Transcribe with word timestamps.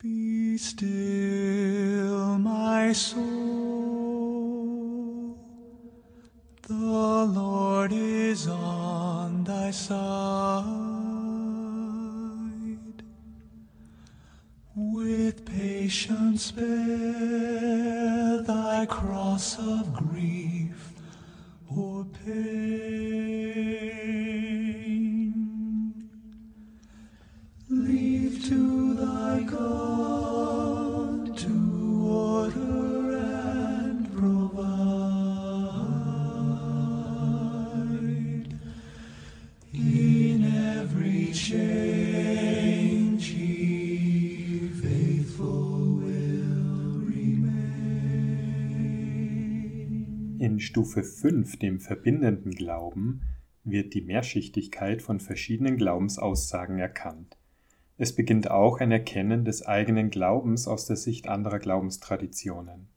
Be 0.00 0.56
still, 0.58 2.38
my 2.38 2.92
soul. 2.92 3.26
The 6.62 6.74
Lord 7.24 7.92
is 7.92 8.46
on 8.46 9.42
thy 9.42 9.72
side. 9.72 10.68
With 14.76 15.44
patience 15.44 16.52
bear 16.52 18.40
thy 18.42 18.86
cross 18.86 19.58
of 19.58 19.92
grief 19.92 20.92
or 21.76 22.04
pain. 22.24 23.47
Stufe 50.60 51.02
5, 51.02 51.58
dem 51.58 51.80
verbindenden 51.80 52.52
Glauben, 52.52 53.22
wird 53.64 53.94
die 53.94 54.02
Mehrschichtigkeit 54.02 55.02
von 55.02 55.20
verschiedenen 55.20 55.76
Glaubensaussagen 55.76 56.78
erkannt. 56.78 57.36
Es 57.96 58.14
beginnt 58.14 58.50
auch 58.50 58.80
ein 58.80 58.92
Erkennen 58.92 59.44
des 59.44 59.66
eigenen 59.66 60.10
Glaubens 60.10 60.68
aus 60.68 60.86
der 60.86 60.96
Sicht 60.96 61.28
anderer 61.28 61.58
Glaubenstraditionen. 61.58 62.88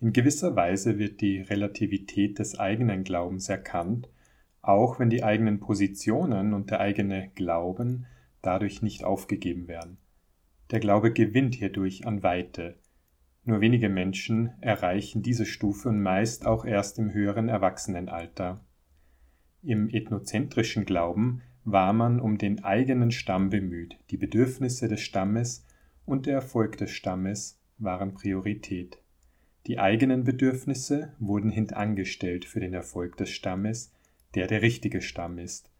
In 0.00 0.12
gewisser 0.12 0.56
Weise 0.56 0.98
wird 0.98 1.20
die 1.20 1.40
Relativität 1.40 2.38
des 2.38 2.58
eigenen 2.58 3.04
Glaubens 3.04 3.48
erkannt, 3.48 4.08
auch 4.62 4.98
wenn 4.98 5.10
die 5.10 5.22
eigenen 5.22 5.60
Positionen 5.60 6.54
und 6.54 6.70
der 6.70 6.80
eigene 6.80 7.30
Glauben 7.34 8.06
dadurch 8.42 8.82
nicht 8.82 9.04
aufgegeben 9.04 9.68
werden. 9.68 9.98
Der 10.70 10.80
Glaube 10.80 11.12
gewinnt 11.12 11.54
hierdurch 11.54 12.06
an 12.06 12.22
Weite. 12.22 12.76
Nur 13.46 13.60
wenige 13.60 13.88
Menschen 13.88 14.50
erreichen 14.60 15.22
diese 15.22 15.46
Stufe 15.46 15.88
und 15.88 16.02
meist 16.02 16.46
auch 16.46 16.64
erst 16.64 16.98
im 16.98 17.14
höheren 17.14 17.48
Erwachsenenalter. 17.48 18.60
Im 19.62 19.88
ethnozentrischen 19.88 20.84
Glauben 20.84 21.42
war 21.64 21.92
man 21.92 22.18
um 22.18 22.38
den 22.38 22.64
eigenen 22.64 23.12
Stamm 23.12 23.48
bemüht, 23.48 23.98
die 24.10 24.16
Bedürfnisse 24.16 24.88
des 24.88 25.00
Stammes 25.00 25.64
und 26.04 26.26
der 26.26 26.34
Erfolg 26.34 26.76
des 26.76 26.90
Stammes 26.90 27.60
waren 27.78 28.14
Priorität. 28.14 28.98
Die 29.68 29.78
eigenen 29.78 30.24
Bedürfnisse 30.24 31.14
wurden 31.20 31.50
hintangestellt 31.50 32.46
für 32.46 32.58
den 32.58 32.74
Erfolg 32.74 33.16
des 33.16 33.30
Stammes, 33.30 33.92
der 34.34 34.48
der 34.48 34.62
richtige 34.62 35.00
Stamm 35.00 35.38
ist, 35.38 35.70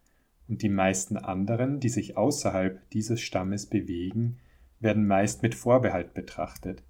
und 0.47 0.63
die 0.63 0.69
meisten 0.69 1.17
anderen, 1.17 1.81
die 1.81 1.89
sich 1.89 2.17
außerhalb 2.17 2.89
dieses 2.91 3.21
Stammes 3.21 3.67
bewegen, 3.67 4.39
werden 4.79 5.05
meist 5.05 5.43
mit 5.43 5.57
Vorbehalt 5.57 6.15
betrachtet. 6.15 6.85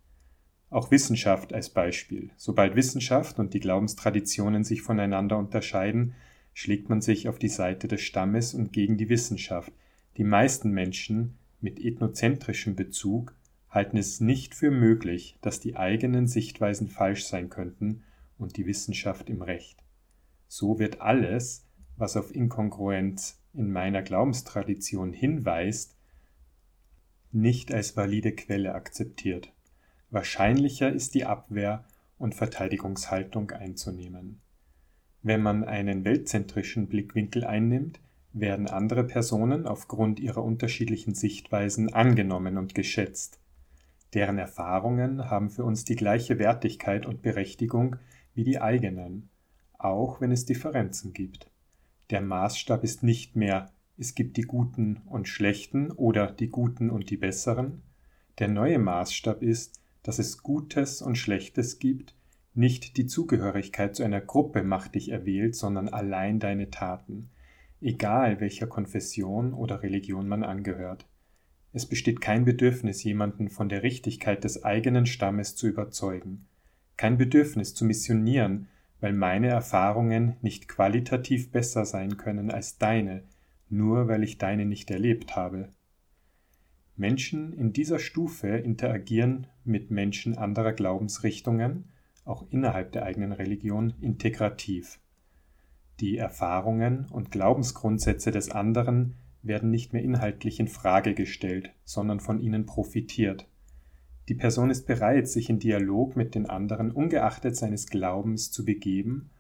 Auch 0.68 0.90
Wissenschaft 0.90 1.52
als 1.52 1.70
Beispiel. 1.70 2.30
Sobald 2.36 2.74
Wissenschaft 2.74 3.38
und 3.38 3.54
die 3.54 3.60
Glaubenstraditionen 3.60 4.64
sich 4.64 4.82
voneinander 4.82 5.38
unterscheiden, 5.38 6.14
schlägt 6.54 6.88
man 6.88 7.00
sich 7.00 7.28
auf 7.28 7.38
die 7.38 7.48
Seite 7.48 7.86
des 7.86 8.00
Stammes 8.00 8.54
und 8.54 8.72
gegen 8.72 8.96
die 8.96 9.08
Wissenschaft. 9.08 9.72
Die 10.16 10.24
meisten 10.24 10.70
Menschen 10.70 11.38
mit 11.60 11.78
ethnozentrischem 11.78 12.74
Bezug 12.74 13.34
halten 13.68 13.96
es 13.96 14.20
nicht 14.20 14.54
für 14.54 14.70
möglich, 14.70 15.38
dass 15.40 15.60
die 15.60 15.76
eigenen 15.76 16.26
Sichtweisen 16.26 16.88
falsch 16.88 17.26
sein 17.26 17.50
könnten 17.50 18.02
und 18.38 18.56
die 18.56 18.66
Wissenschaft 18.66 19.28
im 19.28 19.42
Recht. 19.42 19.82
So 20.48 20.78
wird 20.78 21.00
alles, 21.00 21.66
was 21.96 22.16
auf 22.16 22.34
Inkongruenz 22.34 23.42
in 23.52 23.70
meiner 23.70 24.02
Glaubenstradition 24.02 25.12
hinweist, 25.12 25.96
nicht 27.32 27.72
als 27.72 27.96
valide 27.96 28.32
Quelle 28.32 28.74
akzeptiert. 28.74 29.52
Wahrscheinlicher 30.16 30.90
ist 30.90 31.14
die 31.14 31.26
Abwehr 31.26 31.84
und 32.16 32.34
Verteidigungshaltung 32.34 33.50
einzunehmen. 33.50 34.40
Wenn 35.20 35.42
man 35.42 35.62
einen 35.62 36.06
weltzentrischen 36.06 36.88
Blickwinkel 36.88 37.44
einnimmt, 37.44 38.00
werden 38.32 38.66
andere 38.66 39.04
Personen 39.04 39.66
aufgrund 39.66 40.18
ihrer 40.18 40.42
unterschiedlichen 40.42 41.14
Sichtweisen 41.14 41.92
angenommen 41.92 42.56
und 42.56 42.74
geschätzt. 42.74 43.40
Deren 44.14 44.38
Erfahrungen 44.38 45.28
haben 45.28 45.50
für 45.50 45.64
uns 45.64 45.84
die 45.84 45.96
gleiche 45.96 46.38
Wertigkeit 46.38 47.04
und 47.04 47.20
Berechtigung 47.20 47.96
wie 48.32 48.44
die 48.44 48.58
eigenen, 48.58 49.28
auch 49.76 50.22
wenn 50.22 50.32
es 50.32 50.46
Differenzen 50.46 51.12
gibt. 51.12 51.50
Der 52.08 52.22
Maßstab 52.22 52.84
ist 52.84 53.02
nicht 53.02 53.36
mehr, 53.36 53.70
es 53.98 54.14
gibt 54.14 54.38
die 54.38 54.44
Guten 54.44 55.02
und 55.04 55.28
Schlechten 55.28 55.90
oder 55.90 56.32
die 56.32 56.48
Guten 56.48 56.88
und 56.88 57.10
die 57.10 57.18
Besseren. 57.18 57.82
Der 58.38 58.48
neue 58.48 58.78
Maßstab 58.78 59.42
ist, 59.42 59.78
dass 60.06 60.20
es 60.20 60.44
Gutes 60.44 61.02
und 61.02 61.18
Schlechtes 61.18 61.80
gibt, 61.80 62.14
nicht 62.54 62.96
die 62.96 63.06
Zugehörigkeit 63.06 63.96
zu 63.96 64.04
einer 64.04 64.20
Gruppe 64.20 64.62
macht 64.62 64.94
dich 64.94 65.10
erwählt, 65.10 65.56
sondern 65.56 65.88
allein 65.88 66.38
deine 66.38 66.70
Taten, 66.70 67.28
egal 67.80 68.40
welcher 68.40 68.68
Konfession 68.68 69.52
oder 69.52 69.82
Religion 69.82 70.28
man 70.28 70.44
angehört. 70.44 71.06
Es 71.72 71.86
besteht 71.86 72.20
kein 72.20 72.44
Bedürfnis, 72.44 73.02
jemanden 73.02 73.48
von 73.48 73.68
der 73.68 73.82
Richtigkeit 73.82 74.44
des 74.44 74.62
eigenen 74.62 75.06
Stammes 75.06 75.56
zu 75.56 75.66
überzeugen, 75.66 76.46
kein 76.96 77.18
Bedürfnis 77.18 77.74
zu 77.74 77.84
missionieren, 77.84 78.68
weil 79.00 79.12
meine 79.12 79.48
Erfahrungen 79.48 80.36
nicht 80.40 80.68
qualitativ 80.68 81.50
besser 81.50 81.84
sein 81.84 82.16
können 82.16 82.52
als 82.52 82.78
deine, 82.78 83.24
nur 83.68 84.06
weil 84.06 84.22
ich 84.22 84.38
deine 84.38 84.66
nicht 84.66 84.88
erlebt 84.92 85.34
habe. 85.34 85.68
Menschen 86.96 87.52
in 87.52 87.72
dieser 87.72 87.98
Stufe 87.98 88.48
interagieren 88.48 89.46
mit 89.64 89.90
Menschen 89.90 90.38
anderer 90.38 90.72
Glaubensrichtungen, 90.72 91.84
auch 92.24 92.44
innerhalb 92.50 92.92
der 92.92 93.04
eigenen 93.04 93.32
Religion, 93.32 93.94
integrativ. 94.00 94.98
Die 96.00 96.16
Erfahrungen 96.16 97.06
und 97.10 97.30
Glaubensgrundsätze 97.30 98.30
des 98.30 98.50
anderen 98.50 99.14
werden 99.42 99.70
nicht 99.70 99.92
mehr 99.92 100.02
inhaltlich 100.02 100.58
in 100.58 100.68
Frage 100.68 101.14
gestellt, 101.14 101.72
sondern 101.84 102.20
von 102.20 102.40
ihnen 102.40 102.66
profitiert. 102.66 103.46
Die 104.28 104.34
Person 104.34 104.70
ist 104.70 104.86
bereit, 104.86 105.28
sich 105.28 105.48
in 105.48 105.58
Dialog 105.58 106.16
mit 106.16 106.34
den 106.34 106.46
anderen 106.46 106.90
ungeachtet 106.90 107.56
seines 107.56 107.86
Glaubens 107.86 108.50
zu 108.50 108.64
begeben 108.64 109.30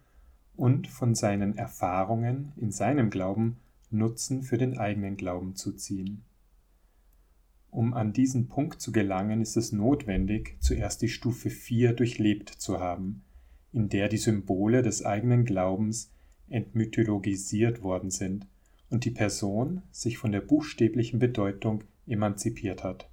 und 0.54 0.86
von 0.86 1.14
seinen 1.14 1.58
Erfahrungen 1.58 2.52
in 2.56 2.70
seinem 2.70 3.10
Glauben 3.10 3.58
Nutzen 3.90 4.42
für 4.42 4.58
den 4.58 4.78
eigenen 4.78 5.16
Glauben 5.16 5.56
zu 5.56 5.72
ziehen. 5.72 6.22
Um 7.76 7.92
an 7.92 8.14
diesen 8.14 8.48
Punkt 8.48 8.80
zu 8.80 8.90
gelangen, 8.90 9.42
ist 9.42 9.58
es 9.58 9.70
notwendig, 9.70 10.56
zuerst 10.60 11.02
die 11.02 11.10
Stufe 11.10 11.50
4 11.50 11.92
durchlebt 11.92 12.48
zu 12.48 12.80
haben, 12.80 13.22
in 13.70 13.90
der 13.90 14.08
die 14.08 14.16
Symbole 14.16 14.80
des 14.80 15.04
eigenen 15.04 15.44
Glaubens 15.44 16.10
entmythologisiert 16.48 17.82
worden 17.82 18.08
sind 18.08 18.46
und 18.88 19.04
die 19.04 19.10
Person 19.10 19.82
sich 19.90 20.16
von 20.16 20.32
der 20.32 20.40
buchstäblichen 20.40 21.18
Bedeutung 21.18 21.84
emanzipiert 22.06 22.82
hat. 22.82 23.10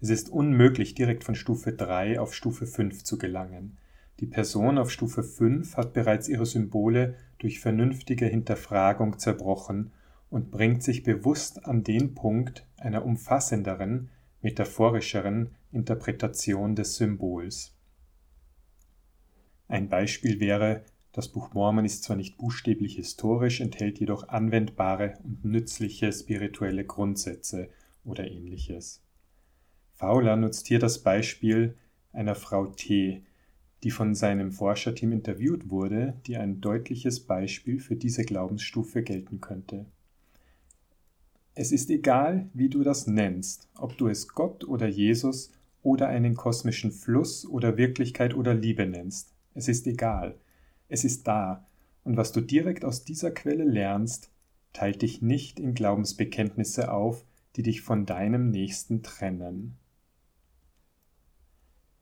Es 0.00 0.08
ist 0.08 0.30
unmöglich, 0.30 0.94
direkt 0.94 1.22
von 1.22 1.34
Stufe 1.34 1.74
3 1.74 2.18
auf 2.18 2.32
Stufe 2.32 2.66
5 2.66 3.04
zu 3.04 3.18
gelangen. 3.18 3.76
Die 4.20 4.26
Person 4.26 4.78
auf 4.78 4.90
Stufe 4.90 5.22
5 5.22 5.76
hat 5.76 5.92
bereits 5.92 6.28
ihre 6.28 6.46
Symbole 6.46 7.14
durch 7.36 7.60
vernünftige 7.60 8.24
Hinterfragung 8.24 9.18
zerbrochen 9.18 9.90
und 10.30 10.50
bringt 10.50 10.82
sich 10.82 11.02
bewusst 11.02 11.66
an 11.66 11.84
den 11.84 12.14
Punkt 12.14 12.64
einer 12.80 13.04
umfassenderen, 13.04 14.10
metaphorischeren 14.42 15.54
Interpretation 15.70 16.74
des 16.74 16.96
Symbols. 16.96 17.76
Ein 19.68 19.88
Beispiel 19.88 20.40
wäre, 20.40 20.84
das 21.12 21.28
Buch 21.28 21.52
Mormon 21.54 21.84
ist 21.84 22.04
zwar 22.04 22.16
nicht 22.16 22.38
buchstäblich 22.38 22.96
historisch, 22.96 23.60
enthält 23.60 24.00
jedoch 24.00 24.28
anwendbare 24.28 25.18
und 25.22 25.44
nützliche 25.44 26.12
spirituelle 26.12 26.84
Grundsätze 26.84 27.68
oder 28.04 28.28
ähnliches. 28.30 29.02
Fowler 29.92 30.36
nutzt 30.36 30.66
hier 30.66 30.78
das 30.78 31.02
Beispiel 31.02 31.76
einer 32.12 32.34
Frau 32.34 32.66
T., 32.66 33.22
die 33.82 33.90
von 33.90 34.14
seinem 34.14 34.52
Forscherteam 34.52 35.12
interviewt 35.12 35.70
wurde, 35.70 36.14
die 36.26 36.36
ein 36.36 36.60
deutliches 36.60 37.20
Beispiel 37.20 37.78
für 37.80 37.96
diese 37.96 38.24
Glaubensstufe 38.24 39.02
gelten 39.02 39.40
könnte. 39.40 39.86
Es 41.54 41.72
ist 41.72 41.90
egal, 41.90 42.48
wie 42.54 42.68
du 42.68 42.82
das 42.82 43.06
nennst, 43.06 43.68
ob 43.76 43.96
du 43.98 44.06
es 44.06 44.28
Gott 44.28 44.64
oder 44.64 44.86
Jesus 44.86 45.50
oder 45.82 46.08
einen 46.08 46.34
kosmischen 46.34 46.92
Fluss 46.92 47.44
oder 47.44 47.76
Wirklichkeit 47.76 48.34
oder 48.34 48.54
Liebe 48.54 48.86
nennst. 48.86 49.34
Es 49.54 49.66
ist 49.68 49.86
egal. 49.86 50.38
Es 50.88 51.04
ist 51.04 51.26
da. 51.26 51.66
Und 52.04 52.16
was 52.16 52.32
du 52.32 52.40
direkt 52.40 52.84
aus 52.84 53.04
dieser 53.04 53.30
Quelle 53.30 53.64
lernst, 53.64 54.30
teilt 54.72 55.02
dich 55.02 55.22
nicht 55.22 55.58
in 55.58 55.74
Glaubensbekenntnisse 55.74 56.92
auf, 56.92 57.24
die 57.56 57.62
dich 57.62 57.82
von 57.82 58.06
deinem 58.06 58.50
Nächsten 58.50 59.02
trennen. 59.02 59.76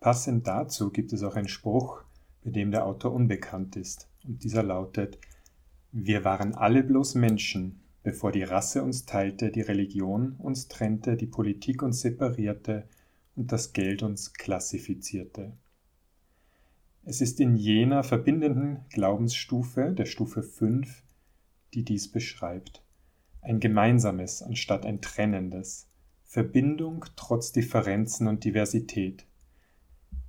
Passend 0.01 0.47
dazu 0.47 0.91
gibt 0.91 1.13
es 1.13 1.23
auch 1.23 1.35
einen 1.35 1.49
Spruch, 1.49 2.03
bei 2.45 2.51
dem 2.51 2.71
der 2.71 2.87
Autor 2.87 3.13
unbekannt 3.13 3.77
ist, 3.77 4.09
und 4.25 4.45
dieser 4.45 4.63
lautet 4.63 5.19
Wir 5.91 6.25
waren 6.25 6.55
alle 6.55 6.85
bloß 6.85 7.15
Menschen, 7.15 7.81
bevor 8.09 8.33
die 8.33 8.43
Rasse 8.43 8.83
uns 8.83 9.05
teilte, 9.05 9.51
die 9.51 9.61
Religion 9.61 10.37
uns 10.39 10.69
trennte, 10.69 11.15
die 11.15 11.27
Politik 11.27 11.83
uns 11.83 12.01
separierte 12.01 12.89
und 13.37 13.53
das 13.53 13.75
Geld 13.75 14.03
uns 14.03 14.33
klassifizierte. 14.33 15.53
Es 17.05 17.21
ist 17.21 17.39
in 17.39 17.55
jener 17.55 18.03
verbindenden 18.05 18.79
Glaubensstufe, 18.89 19.93
der 19.93 20.07
Stufe 20.07 20.43
5, 20.43 21.03
die 21.75 21.85
dies 21.85 22.11
beschreibt. 22.11 22.83
Ein 23.43 23.61
gemeinsames 23.61 24.43
anstatt 24.43 24.87
ein 24.87 25.03
trennendes. 25.03 25.87
Verbindung 26.25 27.05
trotz 27.15 27.53
Differenzen 27.53 28.27
und 28.27 28.43
Diversität. 28.43 29.27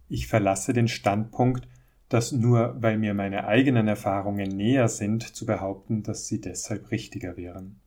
Ich 0.09 0.27
verlasse 0.27 0.73
den 0.73 0.89
Standpunkt, 0.89 1.65
dass 2.09 2.31
nur 2.31 2.75
weil 2.81 2.97
mir 2.97 3.13
meine 3.13 3.47
eigenen 3.47 3.87
Erfahrungen 3.87 4.49
näher 4.49 4.87
sind, 4.87 5.23
zu 5.23 5.45
behaupten, 5.45 6.03
dass 6.03 6.27
sie 6.27 6.41
deshalb 6.41 6.91
richtiger 6.91 7.37
wären. 7.37 7.79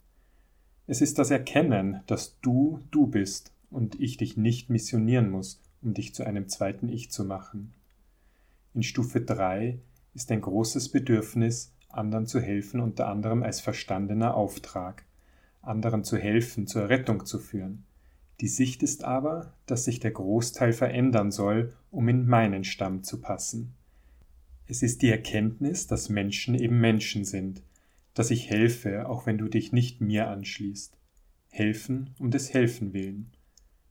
Es 0.87 1.01
ist 1.01 1.19
das 1.19 1.31
Erkennen, 1.31 2.01
dass 2.07 2.39
du 2.41 2.81
du 2.91 3.09
bist 3.09 3.53
und 3.71 3.99
ich 4.01 4.17
dich 4.17 4.37
nicht 4.37 4.71
missionieren 4.71 5.31
muss, 5.31 5.61
um 5.83 5.95
dich 5.95 6.15
zu 6.15 6.25
einem 6.25 6.49
zweiten 6.49 6.89
Ich 6.89 7.11
zu 7.11 7.25
machen. 7.25 7.75
In 8.75 8.83
Stufe 8.83 9.21
3 9.21 9.79
ist 10.15 10.31
ein 10.31 10.41
großes 10.41 10.91
Bedürfnis, 10.91 11.75
anderen 11.89 12.27
zu 12.27 12.41
helfen, 12.41 12.81
unter 12.81 13.09
anderem 13.09 13.43
als 13.43 13.61
verstandener 13.61 14.35
Auftrag, 14.35 15.05
anderen 15.61 16.05
zu 16.05 16.17
helfen, 16.17 16.67
zur 16.67 16.89
Rettung 16.89 17.27
zu 17.27 17.39
führen. 17.39 17.85
Die 18.41 18.49
Sicht 18.49 18.83
ist 18.83 19.05
aber, 19.05 19.55
dass 19.67 19.85
sich 19.85 20.01
der 20.01 20.11
Großteil 20.11 20.73
verändern 20.73 21.31
soll, 21.31 21.75
um 21.91 22.09
in 22.09 22.27
meinen 22.27 22.65
Stamm 22.65 23.03
zu 23.03 23.21
passen. 23.21 23.75
Es 24.67 24.83
ist 24.83 25.03
die 25.03 25.11
Erkenntnis, 25.11 25.87
dass 25.87 26.09
Menschen 26.09 26.55
eben 26.55 26.81
Menschen 26.81 27.25
sind, 27.25 27.63
dass 28.15 28.31
ich 28.31 28.49
helfe, 28.49 29.09
auch 29.09 29.27
wenn 29.27 29.39
du 29.39 29.49
dich 29.49 29.73
nicht 29.73 30.01
mir 30.01 30.29
anschließt. 30.29 30.97
Helfen 31.49 32.15
um 32.19 32.31
des 32.31 32.55
Helfen 32.55 32.93
willen. 32.93 33.33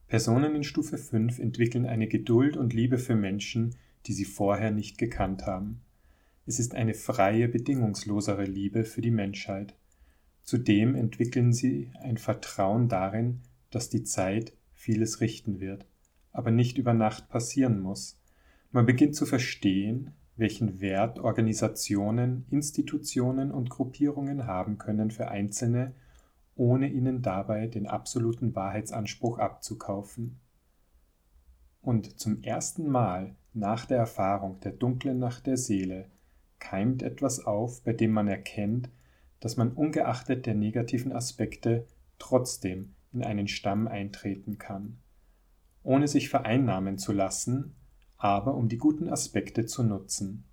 Personen 0.07 0.55
in 0.55 0.63
Stufe 0.63 0.97
5 0.97 1.39
entwickeln 1.39 1.85
eine 1.85 2.07
Geduld 2.07 2.57
und 2.57 2.73
Liebe 2.73 2.97
für 2.97 3.15
Menschen, 3.15 3.75
die 4.07 4.13
sie 4.13 4.25
vorher 4.25 4.71
nicht 4.71 4.97
gekannt 4.97 5.45
haben. 5.45 5.81
Es 6.45 6.59
ist 6.59 6.73
eine 6.73 6.93
freie, 6.93 7.47
bedingungslosere 7.47 8.45
Liebe 8.45 8.83
für 8.83 9.01
die 9.01 9.11
Menschheit. 9.11 9.75
Zudem 10.43 10.95
entwickeln 10.95 11.53
sie 11.53 11.91
ein 12.01 12.17
Vertrauen 12.17 12.89
darin, 12.89 13.41
dass 13.69 13.89
die 13.89 14.03
Zeit 14.03 14.53
vieles 14.73 15.21
richten 15.21 15.59
wird, 15.59 15.85
aber 16.31 16.51
nicht 16.51 16.77
über 16.77 16.93
Nacht 16.93 17.29
passieren 17.29 17.79
muss. 17.79 18.19
Man 18.71 18.85
beginnt 18.85 19.15
zu 19.15 19.25
verstehen, 19.25 20.13
welchen 20.37 20.79
Wert 20.81 21.19
Organisationen, 21.19 22.45
Institutionen 22.49 23.51
und 23.51 23.69
Gruppierungen 23.69 24.47
haben 24.47 24.77
können 24.77 25.11
für 25.11 25.27
Einzelne, 25.27 25.93
ohne 26.55 26.89
ihnen 26.89 27.21
dabei 27.21 27.67
den 27.67 27.87
absoluten 27.87 28.55
Wahrheitsanspruch 28.55 29.39
abzukaufen. 29.39 30.39
Und 31.81 32.19
zum 32.19 32.43
ersten 32.43 32.87
Mal 32.87 33.35
nach 33.53 33.85
der 33.85 33.97
Erfahrung 33.97 34.59
der 34.61 34.71
dunklen 34.71 35.19
Nacht 35.19 35.47
der 35.47 35.57
Seele 35.57 36.09
keimt 36.59 37.01
etwas 37.03 37.45
auf, 37.45 37.83
bei 37.83 37.93
dem 37.93 38.11
man 38.11 38.27
erkennt, 38.27 38.89
dass 39.39 39.57
man 39.57 39.71
ungeachtet 39.71 40.45
der 40.45 40.53
negativen 40.53 41.11
Aspekte 41.11 41.87
trotzdem 42.19 42.93
in 43.11 43.23
einen 43.23 43.47
Stamm 43.47 43.87
eintreten 43.87 44.57
kann, 44.57 44.99
ohne 45.83 46.07
sich 46.07 46.29
vereinnahmen 46.29 46.97
zu 46.97 47.11
lassen, 47.11 47.75
aber 48.21 48.53
um 48.53 48.69
die 48.69 48.77
guten 48.77 49.09
Aspekte 49.09 49.65
zu 49.65 49.81
nutzen. 49.81 50.43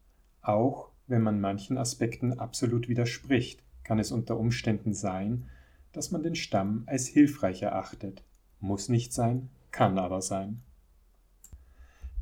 Auch 0.40 0.90
wenn 1.06 1.20
man 1.20 1.38
manchen 1.38 1.76
Aspekten 1.76 2.38
absolut 2.38 2.88
widerspricht, 2.88 3.62
kann 3.84 3.98
es 3.98 4.10
unter 4.10 4.38
Umständen 4.38 4.94
sein, 4.94 5.50
dass 5.92 6.10
man 6.10 6.22
den 6.22 6.34
Stamm 6.34 6.84
als 6.86 7.06
hilfreich 7.06 7.60
erachtet. 7.60 8.24
Muss 8.58 8.88
nicht 8.88 9.12
sein, 9.12 9.50
kann 9.70 9.98
aber 9.98 10.22
sein. 10.22 10.62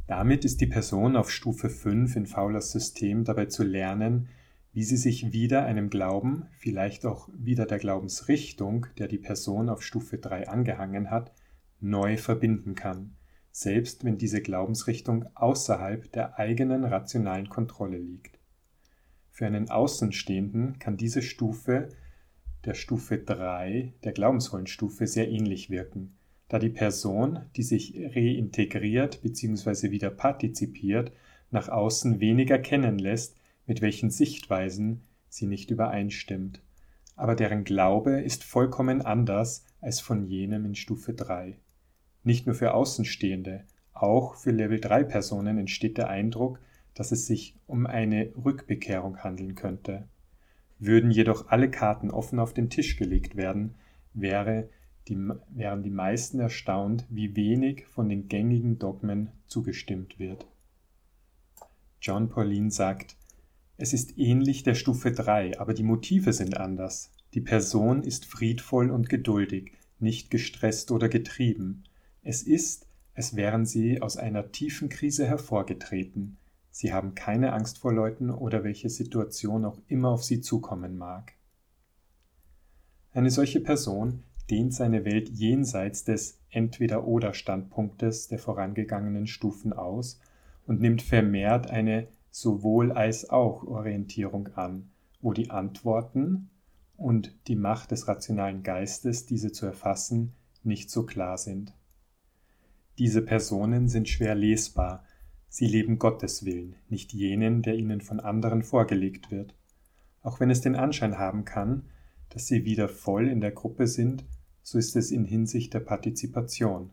Damit 0.09 0.45
ist 0.45 0.61
die 0.61 0.67
Person 0.67 1.15
auf 1.15 1.31
Stufe 1.31 1.71
5 1.71 2.17
in 2.17 2.27
Fowlers 2.27 2.73
System 2.73 3.23
dabei 3.23 3.47
zu 3.47 3.63
lernen, 3.63 4.29
wie 4.73 4.83
sie 4.83 4.97
sich 4.97 5.33
wieder 5.33 5.65
einem 5.65 5.91
Glauben, 5.91 6.47
vielleicht 6.59 7.07
auch 7.07 7.29
wieder 7.33 7.67
der 7.67 7.79
Glaubensrichtung, 7.79 8.87
der 8.99 9.07
die 9.07 9.19
Person 9.19 9.69
auf 9.69 9.85
Stufe 9.85 10.19
3 10.19 10.49
angehangen 10.49 11.13
hat, 11.13 11.33
neu 11.79 12.17
verbinden 12.17 12.75
kann, 12.75 13.15
selbst 13.59 14.05
wenn 14.05 14.19
diese 14.19 14.43
Glaubensrichtung 14.43 15.25
außerhalb 15.35 16.13
der 16.13 16.39
eigenen 16.39 16.85
rationalen 16.85 17.49
Kontrolle 17.49 17.97
liegt. 17.97 18.39
Für 19.31 19.47
einen 19.47 19.71
Außenstehenden 19.71 20.79
kann 20.79 20.99
diese 20.99 21.23
Stufe 21.23 21.89
der 22.67 22.75
Stufe 22.75 23.17
3, 23.17 23.95
der 24.05 24.13
glaubensvollen 24.13 24.67
Stufe, 24.67 25.07
sehr 25.07 25.31
ähnlich 25.31 25.71
wirken, 25.71 26.19
da 26.49 26.59
die 26.59 26.69
Person, 26.69 27.47
die 27.57 27.63
sich 27.63 27.95
reintegriert 27.97 29.23
bzw. 29.23 29.91
wieder 29.91 30.11
partizipiert, 30.11 31.13
nach 31.51 31.71
außen 31.71 32.21
weniger 32.21 32.59
kennen 32.59 32.99
lässt, 32.99 33.41
mit 33.65 33.81
welchen 33.81 34.11
Sichtweisen 34.11 35.01
sie 35.31 35.47
nicht 35.47 35.71
übereinstimmt. 35.71 36.61
Aber 37.15 37.35
deren 37.35 37.65
Glaube 37.65 38.21
ist 38.21 38.45
vollkommen 38.45 39.01
anders 39.01 39.65
als 39.81 40.01
von 40.01 40.27
jenem 40.27 40.67
in 40.67 40.75
Stufe 40.75 41.15
3. 41.15 41.59
Nicht 42.27 42.45
nur 42.45 42.57
für 42.57 42.75
Außenstehende, 42.75 43.63
auch 43.93 44.35
für 44.35 44.51
Level 44.51 44.81
3 44.81 45.05
Personen 45.05 45.59
entsteht 45.59 45.97
der 45.97 46.09
Eindruck, 46.09 46.59
dass 46.93 47.13
es 47.13 47.29
sich 47.29 47.55
um 47.69 47.87
eine 47.87 48.33
Rückbekehrung 48.45 49.19
handeln 49.19 49.55
könnte. 49.55 50.09
Würden 50.81 51.13
jedoch 51.13 51.47
alle 51.51 51.71
Karten 51.71 52.11
offen 52.11 52.41
auf 52.41 52.53
den 52.53 52.69
Tisch 52.69 52.97
gelegt 52.97 53.37
werden, 53.37 53.77
wäre 54.13 54.69
die, 55.07 55.17
wären 55.51 55.85
die 55.85 55.91
meisten 55.91 56.41
erstaunt, 56.41 57.07
wie 57.11 57.37
wenig 57.37 57.87
von 57.87 58.09
den 58.09 58.27
gängigen 58.27 58.81
Dogmen 58.81 59.31
zugestimmt 59.47 60.19
wird. 60.19 60.49
John 62.01 62.29
Pauline 62.29 62.73
sagt, 62.73 63.15
es 63.77 63.93
ist 63.93 64.19
ähnlich 64.19 64.65
der 64.65 64.75
Stufe 64.75 65.13
3, 65.13 65.61
aber 65.61 65.75
die 65.75 65.85
Motive 65.85 66.33
sind 66.33 66.57
anders. 66.57 67.13
Die 67.35 67.41
Person 67.41 68.03
ist 68.03 68.27
friedvoll 68.27 68.91
und 68.91 69.09
geduldig, 69.09 69.71
nicht 70.01 70.33
gestresst 70.33 70.91
oder 70.91 71.09
getrieben. 71.09 71.85
Es 72.29 72.43
ist, 72.43 72.89
als 73.15 73.37
wären 73.37 73.67
sie 73.67 74.03
aus 74.03 74.17
einer 74.17 74.51
tiefen 74.51 74.89
Krise 74.89 75.29
hervorgetreten. 75.29 76.39
Sie 76.73 76.93
haben 76.93 77.15
keine 77.15 77.53
Angst 77.53 77.79
vor 77.79 77.93
Leuten 77.93 78.31
oder 78.31 78.65
welche 78.65 78.91
Situation 78.91 79.65
auch 79.65 79.79
immer 79.87 80.09
auf 80.09 80.25
sie 80.25 80.41
zukommen 80.41 80.99
mag. 80.99 81.35
Eine 83.13 83.31
solche 83.31 83.61
Person 83.61 84.25
dehnt 84.51 84.75
seine 84.75 85.05
Welt 85.05 85.29
jenseits 85.29 86.03
des 86.03 86.41
Entweder-oder-Standpunktes 86.51 88.27
der 88.27 88.41
vorangegangenen 88.41 89.29
Stufen 89.29 89.73
aus 89.73 90.19
und 90.67 90.81
nimmt 90.81 91.03
vermehrt 91.03 91.71
eine 91.71 92.09
sowohl 92.33 92.91
als 92.91 93.31
auch 93.31 93.63
Orientierung 93.63 94.49
an, 94.57 94.91
wo 95.21 95.33
die 95.33 95.51
Antworten 95.53 96.51
und 96.97 97.37
die 97.47 97.55
Macht 97.55 97.93
des 97.93 98.09
rationalen 98.09 98.65
Geistes, 98.65 99.27
diese 99.27 99.53
zu 99.53 99.65
erfassen, 99.65 100.33
nicht 100.65 100.91
so 100.91 101.07
klar 101.07 101.39
sind. 101.39 101.73
Diese 102.99 103.21
Personen 103.21 103.89
sind 103.89 104.09
schwer 104.09 104.35
lesbar, 104.35 105.05
sie 105.51 105.67
leben 105.67 105.99
Gottes 105.99 106.47
Willen, 106.47 106.77
nicht 106.89 107.13
jenen, 107.13 107.61
der 107.61 107.75
ihnen 107.75 108.01
von 108.01 108.21
anderen 108.21 108.63
vorgelegt 108.63 109.31
wird. 109.31 109.55
Auch 110.23 110.41
wenn 110.41 110.49
es 110.49 110.63
den 110.63 110.77
Anschein 110.77 111.19
haben 111.19 111.45
kann, 111.45 111.83
dass 112.31 112.47
sie 112.47 112.65
wieder 112.65 112.89
voll 112.89 113.29
in 113.29 113.43
der 113.43 113.51
Gruppe 113.51 113.87
sind, 113.87 114.25
so 114.63 114.79
ist 114.79 114.97
es 114.97 115.11
in 115.11 115.27
Hinsicht 115.27 115.75
der 115.75 115.81
Partizipation. 115.81 116.91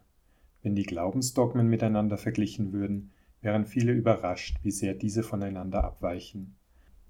Wenn 0.62 0.76
die 0.76 0.84
Glaubensdogmen 0.84 1.70
miteinander 1.70 2.18
verglichen 2.18 2.74
würden, 2.74 3.12
wären 3.42 3.66
viele 3.66 3.94
überrascht, 3.94 4.60
wie 4.62 4.72
sehr 4.72 4.96
diese 4.96 5.24
voneinander 5.24 5.86
abweichen. 5.86 6.56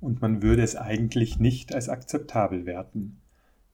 Und 0.01 0.21
man 0.21 0.43
würde 0.43 0.61
es 0.61 0.75
eigentlich 0.75 1.39
nicht 1.39 1.73
als 1.73 1.89
akzeptabel 1.89 2.67
werten. 2.67 3.21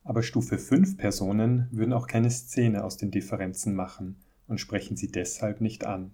Aber 0.02 0.22
Stufe 0.22 0.56
5 0.56 0.96
Personen 0.96 1.68
würden 1.72 1.92
auch 1.92 2.06
keine 2.06 2.30
Szene 2.30 2.84
aus 2.84 2.96
den 2.96 3.10
Differenzen 3.10 3.74
machen 3.74 4.16
und 4.50 4.60
sprechen 4.60 4.96
sie 4.96 5.08
deshalb 5.08 5.60
nicht 5.60 5.84
an. 5.86 6.10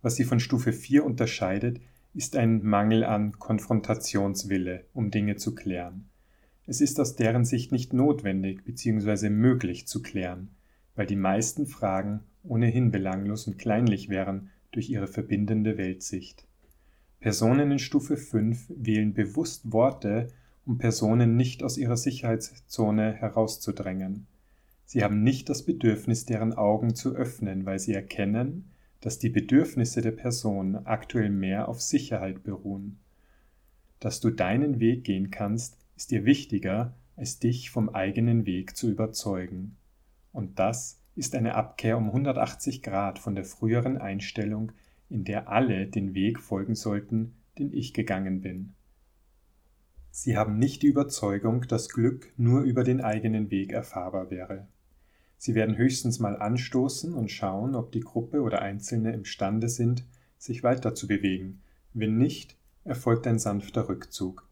Was 0.00 0.16
sie 0.16 0.24
von 0.24 0.40
Stufe 0.40 0.72
4 0.72 1.04
unterscheidet, 1.04 1.80
ist 2.14 2.36
ein 2.36 2.62
Mangel 2.62 3.04
an 3.04 3.38
Konfrontationswille, 3.38 4.84
um 4.94 5.10
Dinge 5.10 5.36
zu 5.36 5.54
klären. 5.54 6.08
Es 6.66 6.80
ist 6.80 6.98
aus 7.00 7.16
deren 7.16 7.44
Sicht 7.44 7.72
nicht 7.72 7.92
notwendig 7.92 8.64
bzw. 8.64 9.28
möglich 9.28 9.86
zu 9.86 10.00
klären, 10.02 10.50
weil 10.94 11.06
die 11.06 11.16
meisten 11.16 11.66
Fragen 11.66 12.20
ohnehin 12.42 12.90
belanglos 12.90 13.46
und 13.46 13.58
kleinlich 13.58 14.08
wären 14.08 14.50
durch 14.70 14.88
ihre 14.88 15.08
verbindende 15.08 15.76
Weltsicht. 15.76 16.46
Personen 17.20 17.72
in 17.72 17.78
Stufe 17.78 18.16
5 18.16 18.72
wählen 18.76 19.14
bewusst 19.14 19.72
Worte, 19.72 20.28
um 20.64 20.78
Personen 20.78 21.36
nicht 21.36 21.62
aus 21.62 21.76
ihrer 21.76 21.96
Sicherheitszone 21.96 23.12
herauszudrängen. 23.14 24.26
Sie 24.86 25.02
haben 25.02 25.22
nicht 25.22 25.48
das 25.48 25.64
Bedürfnis, 25.64 26.26
deren 26.26 26.52
Augen 26.52 26.94
zu 26.94 27.14
öffnen, 27.14 27.66
weil 27.66 27.78
sie 27.78 27.94
erkennen, 27.94 28.70
dass 29.00 29.18
die 29.18 29.30
Bedürfnisse 29.30 30.02
der 30.02 30.12
Person 30.12 30.76
aktuell 30.76 31.30
mehr 31.30 31.68
auf 31.68 31.80
Sicherheit 31.80 32.42
beruhen. 32.42 32.98
Dass 34.00 34.20
du 34.20 34.30
deinen 34.30 34.80
Weg 34.80 35.04
gehen 35.04 35.30
kannst, 35.30 35.78
ist 35.96 36.10
dir 36.10 36.24
wichtiger, 36.24 36.94
als 37.16 37.38
dich 37.38 37.70
vom 37.70 37.88
eigenen 37.88 38.46
Weg 38.46 38.76
zu 38.76 38.90
überzeugen. 38.90 39.76
Und 40.32 40.58
das 40.58 41.00
ist 41.16 41.34
eine 41.34 41.54
Abkehr 41.54 41.96
um 41.96 42.06
180 42.06 42.82
Grad 42.82 43.18
von 43.18 43.34
der 43.34 43.44
früheren 43.44 43.98
Einstellung, 43.98 44.72
in 45.08 45.24
der 45.24 45.48
alle 45.48 45.86
den 45.86 46.14
Weg 46.14 46.40
folgen 46.40 46.74
sollten, 46.74 47.34
den 47.58 47.72
ich 47.72 47.94
gegangen 47.94 48.40
bin. 48.40 48.74
Sie 50.10 50.36
haben 50.36 50.58
nicht 50.58 50.82
die 50.82 50.88
Überzeugung, 50.88 51.66
dass 51.68 51.88
Glück 51.88 52.32
nur 52.36 52.62
über 52.62 52.84
den 52.84 53.00
eigenen 53.00 53.50
Weg 53.50 53.72
erfahrbar 53.72 54.30
wäre. 54.30 54.66
Sie 55.44 55.54
werden 55.54 55.76
höchstens 55.76 56.20
mal 56.20 56.38
anstoßen 56.38 57.12
und 57.12 57.30
schauen, 57.30 57.74
ob 57.74 57.92
die 57.92 58.00
Gruppe 58.00 58.40
oder 58.40 58.62
Einzelne 58.62 59.12
imstande 59.12 59.68
sind, 59.68 60.06
sich 60.38 60.62
weiter 60.62 60.94
zu 60.94 61.06
bewegen. 61.06 61.60
Wenn 61.92 62.16
nicht, 62.16 62.56
erfolgt 62.82 63.26
ein 63.26 63.38
sanfter 63.38 63.90
Rückzug. 63.90 64.48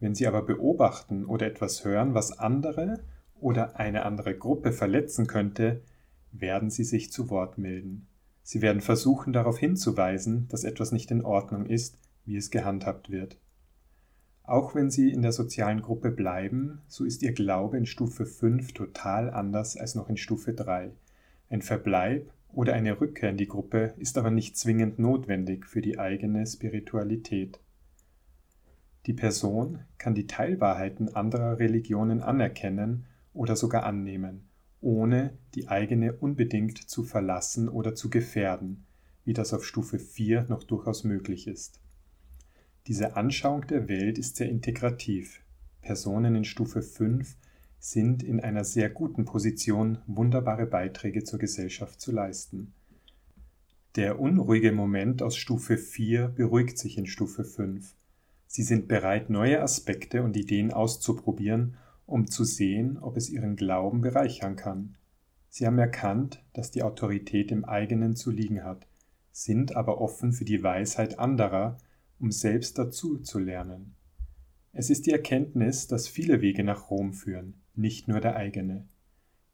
Wenn 0.00 0.14
Sie 0.14 0.26
aber 0.26 0.42
beobachten 0.42 1.24
oder 1.24 1.46
etwas 1.46 1.82
hören, 1.82 2.12
was 2.12 2.38
andere 2.38 3.02
oder 3.40 3.80
eine 3.80 4.04
andere 4.04 4.36
Gruppe 4.36 4.72
verletzen 4.72 5.26
könnte, 5.26 5.80
werden 6.30 6.68
Sie 6.68 6.84
sich 6.84 7.10
zu 7.10 7.30
Wort 7.30 7.56
melden. 7.56 8.06
Sie 8.42 8.60
werden 8.60 8.82
versuchen 8.82 9.32
darauf 9.32 9.56
hinzuweisen, 9.56 10.46
dass 10.48 10.64
etwas 10.64 10.92
nicht 10.92 11.10
in 11.10 11.24
Ordnung 11.24 11.64
ist, 11.64 11.98
wie 12.26 12.36
es 12.36 12.50
gehandhabt 12.50 13.08
wird. 13.08 13.38
Auch 14.48 14.74
wenn 14.74 14.90
Sie 14.90 15.10
in 15.12 15.20
der 15.20 15.32
sozialen 15.32 15.82
Gruppe 15.82 16.10
bleiben, 16.10 16.80
so 16.88 17.04
ist 17.04 17.22
Ihr 17.22 17.32
Glaube 17.32 17.76
in 17.76 17.86
Stufe 17.86 18.24
5 18.24 18.72
total 18.72 19.30
anders 19.30 19.76
als 19.76 19.94
noch 19.94 20.08
in 20.08 20.16
Stufe 20.16 20.54
3. 20.54 20.90
Ein 21.50 21.62
Verbleib 21.62 22.32
oder 22.52 22.72
eine 22.72 22.98
Rückkehr 22.98 23.30
in 23.30 23.36
die 23.36 23.46
Gruppe 23.46 23.92
ist 23.98 24.16
aber 24.16 24.30
nicht 24.30 24.56
zwingend 24.56 24.98
notwendig 24.98 25.66
für 25.66 25.82
die 25.82 25.98
eigene 25.98 26.46
Spiritualität. 26.46 27.60
Die 29.06 29.12
Person 29.12 29.80
kann 29.98 30.14
die 30.14 30.26
Teilwahrheiten 30.26 31.14
anderer 31.14 31.58
Religionen 31.58 32.22
anerkennen 32.22 33.04
oder 33.34 33.54
sogar 33.54 33.84
annehmen 33.84 34.48
ohne 34.80 35.36
die 35.54 35.68
eigene 35.68 36.12
unbedingt 36.12 36.78
zu 36.88 37.02
verlassen 37.02 37.68
oder 37.68 37.94
zu 37.94 38.10
gefährden, 38.10 38.86
wie 39.24 39.32
das 39.32 39.52
auf 39.52 39.64
Stufe 39.64 39.98
4 39.98 40.46
noch 40.48 40.62
durchaus 40.62 41.04
möglich 41.04 41.48
ist. 41.48 41.80
Diese 42.88 43.16
Anschauung 43.16 43.66
der 43.66 43.88
Welt 43.88 44.18
ist 44.18 44.36
sehr 44.36 44.48
integrativ. 44.48 45.42
Personen 45.82 46.34
in 46.34 46.44
Stufe 46.44 46.82
5 46.82 47.36
sind 47.78 48.22
in 48.24 48.40
einer 48.40 48.64
sehr 48.64 48.90
guten 48.90 49.24
Position, 49.24 49.98
wunderbare 50.06 50.66
Beiträge 50.66 51.22
zur 51.22 51.38
Gesellschaft 51.38 52.00
zu 52.00 52.10
leisten. 52.10 52.72
Der 53.94 54.18
unruhige 54.18 54.72
Moment 54.72 55.22
aus 55.22 55.36
Stufe 55.36 55.76
4 55.76 56.28
beruhigt 56.28 56.78
sich 56.78 56.98
in 56.98 57.06
Stufe 57.06 57.44
5. 57.44 57.94
Sie 58.46 58.62
sind 58.62 58.88
bereit, 58.88 59.30
neue 59.30 59.62
Aspekte 59.62 60.22
und 60.22 60.36
Ideen 60.36 60.72
auszuprobieren 60.72 61.76
um 62.08 62.26
zu 62.26 62.44
sehen, 62.44 62.98
ob 62.98 63.18
es 63.18 63.28
ihren 63.28 63.54
Glauben 63.54 64.00
bereichern 64.00 64.56
kann. 64.56 64.96
Sie 65.50 65.66
haben 65.66 65.78
erkannt, 65.78 66.42
dass 66.54 66.70
die 66.70 66.82
Autorität 66.82 67.52
im 67.52 67.66
eigenen 67.66 68.16
zu 68.16 68.30
liegen 68.30 68.64
hat, 68.64 68.86
sind 69.30 69.76
aber 69.76 70.00
offen 70.00 70.32
für 70.32 70.46
die 70.46 70.62
Weisheit 70.62 71.18
anderer, 71.18 71.76
um 72.18 72.30
selbst 72.30 72.78
dazu 72.78 73.18
zu 73.18 73.38
lernen. 73.38 73.94
Es 74.72 74.90
ist 74.90 75.06
die 75.06 75.12
Erkenntnis, 75.12 75.86
dass 75.86 76.08
viele 76.08 76.40
Wege 76.40 76.64
nach 76.64 76.90
Rom 76.90 77.12
führen, 77.12 77.54
nicht 77.74 78.08
nur 78.08 78.20
der 78.20 78.36
eigene. 78.36 78.86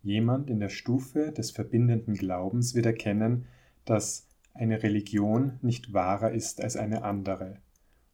Jemand 0.03 0.51
in 0.51 0.61
der 0.61 0.69
Stufe 0.69 1.33
des 1.33 1.51
verbindenden 1.51 2.15
Glaubens 2.15 2.75
wird 2.75 2.87
erkennen, 2.87 3.47
dass 3.85 4.29
eine 4.53 4.83
Religion 4.83 5.59
nicht 5.63 5.93
wahrer 5.93 6.33
ist 6.33 6.63
als 6.63 6.77
eine 6.77 7.05
andere 7.05 7.59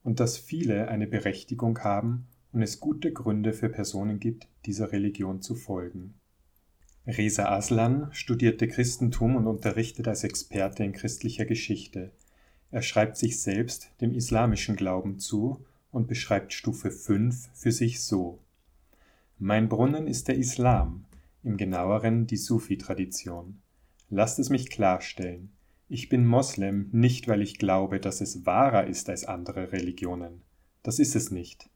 und 0.03 0.21
dass 0.21 0.39
viele 0.39 0.89
eine 0.89 1.07
Berechtigung 1.07 1.79
haben, 1.81 2.27
und 2.53 2.63
es 2.63 2.81
gute 2.81 3.13
Gründe 3.13 3.53
für 3.53 3.69
Personen 3.69 4.19
gibt, 4.19 4.49
dieser 4.67 4.91
Religion 4.91 5.41
zu 5.41 5.55
folgen. 5.55 6.15
Reza 7.07 7.49
Aslan 7.49 8.09
studierte 8.13 8.69
Christentum 8.69 9.37
und 9.37 9.47
unterrichtet 9.47 10.09
als 10.09 10.25
Experte 10.25 10.85
in 10.85 10.93
christlicher 10.93 11.45
Geschichte. 11.45 12.11
Er 12.71 12.83
schreibt 12.83 13.17
sich 13.17 13.41
selbst 13.41 13.91
dem 14.01 14.13
islamischen 14.13 14.77
Glauben 14.77 15.19
zu 15.19 15.65
und 15.91 16.07
beschreibt 16.07 16.53
Stufe 16.53 16.91
5 16.91 17.51
für 17.55 17.73
sich 17.73 18.01
so. 18.01 18.39
Mein 19.39 19.69
Brunnen 19.69 20.07
ist 20.07 20.29
der 20.29 20.37
Islam, 20.37 21.05
im 21.43 21.57
genaueren 21.57 22.27
die 22.27 22.37
Sufi-Tradition. 22.37 23.61
Lasst 24.09 24.39
es 24.39 24.51
mich 24.51 24.71
klarstellen. 24.71 25.51
Ich 25.89 26.09
bin 26.09 26.27
Moslem 26.27 26.89
nicht, 26.93 27.27
weil 27.27 27.43
ich 27.43 27.59
glaube, 27.59 27.99
dass 27.99 28.21
es 28.21 28.47
wahrer 28.47 28.87
ist 28.87 29.09
als 29.09 29.25
andere 29.25 29.73
Religionen. 29.73 30.43
Das 30.83 30.99
ist 30.99 31.17
es 31.17 31.31
nicht 31.31 31.71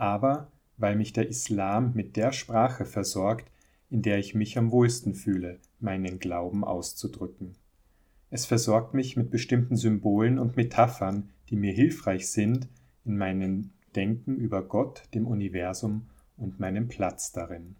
aber 0.00 0.50
weil 0.78 0.96
mich 0.96 1.12
der 1.12 1.28
Islam 1.28 1.92
mit 1.92 2.16
der 2.16 2.32
Sprache 2.32 2.86
versorgt, 2.86 3.50
in 3.90 4.00
der 4.00 4.18
ich 4.18 4.34
mich 4.34 4.56
am 4.56 4.70
wohlsten 4.70 5.14
fühle, 5.14 5.58
meinen 5.78 6.18
Glauben 6.18 6.64
auszudrücken. 6.64 7.54
Es 8.30 8.46
versorgt 8.46 8.94
mich 8.94 9.16
mit 9.16 9.30
bestimmten 9.30 9.76
Symbolen 9.76 10.38
und 10.38 10.56
Metaphern, 10.56 11.30
die 11.48 11.56
mir 11.56 11.72
hilfreich 11.72 12.28
sind 12.28 12.68
in 13.04 13.16
meinem 13.16 13.72
Denken 13.96 14.36
über 14.36 14.62
Gott, 14.62 15.02
dem 15.14 15.26
Universum 15.26 16.06
und 16.36 16.60
meinem 16.60 16.86
Platz 16.86 17.32
darin. 17.32 17.74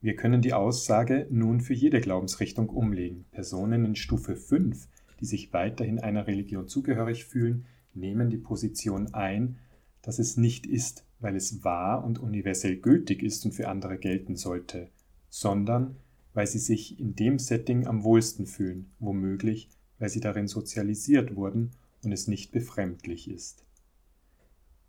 Wir 0.00 0.16
können 0.16 0.40
die 0.40 0.54
Aussage 0.54 1.26
nun 1.30 1.60
für 1.60 1.74
jede 1.74 2.00
Glaubensrichtung 2.00 2.70
umlegen. 2.70 3.26
Personen 3.30 3.84
in 3.84 3.94
Stufe 3.94 4.36
5, 4.36 4.88
die 5.20 5.26
sich 5.26 5.52
weiterhin 5.52 5.98
einer 5.98 6.26
Religion 6.26 6.68
zugehörig 6.68 7.26
fühlen, 7.26 7.66
nehmen 7.94 8.30
die 8.30 8.38
Position 8.38 9.12
ein, 9.12 9.58
dass 10.00 10.18
es 10.18 10.36
nicht 10.36 10.66
ist, 10.66 11.04
weil 11.18 11.36
es 11.36 11.64
wahr 11.64 12.04
und 12.04 12.20
universell 12.20 12.76
gültig 12.76 13.22
ist 13.22 13.44
und 13.44 13.52
für 13.52 13.68
andere 13.68 13.98
gelten 13.98 14.36
sollte, 14.36 14.88
sondern 15.28 15.96
weil 16.38 16.46
sie 16.46 16.60
sich 16.60 17.00
in 17.00 17.16
dem 17.16 17.40
Setting 17.40 17.88
am 17.88 18.04
wohlsten 18.04 18.46
fühlen, 18.46 18.92
womöglich, 19.00 19.68
weil 19.98 20.08
sie 20.08 20.20
darin 20.20 20.46
sozialisiert 20.46 21.34
wurden 21.34 21.72
und 22.04 22.12
es 22.12 22.28
nicht 22.28 22.52
befremdlich 22.52 23.28
ist. 23.28 23.64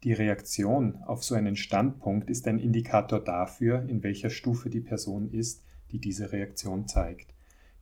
Die 0.04 0.14
Reaktion 0.14 0.98
auf 1.08 1.24
so 1.24 1.34
einen 1.34 1.56
Standpunkt 1.56 2.30
ist 2.30 2.48
ein 2.48 2.60
Indikator 2.60 3.20
dafür, 3.20 3.82
in 3.90 4.04
welcher 4.04 4.30
Stufe 4.30 4.70
die 4.70 4.80
Person 4.80 5.32
ist, 5.32 5.64
die 5.90 5.98
diese 5.98 6.32
Reaktion 6.32 6.88
zeigt. 6.88 7.34